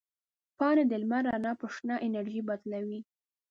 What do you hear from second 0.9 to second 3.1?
لمر رڼا په شنه انرژي بدلوي.